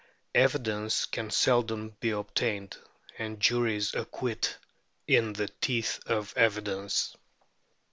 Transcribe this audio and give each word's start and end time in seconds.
Evidence 0.33 1.05
can 1.05 1.29
seldom 1.29 1.89
be 1.99 2.09
obtained, 2.09 2.75
and 3.19 3.39
juries 3.39 3.93
acquit 3.93 4.57
in 5.07 5.31
the 5.33 5.47
teeth 5.47 5.99
of 6.07 6.33
evidence. 6.35 7.15